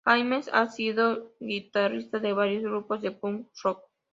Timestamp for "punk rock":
3.11-3.83